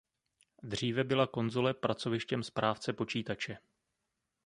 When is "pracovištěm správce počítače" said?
1.73-3.57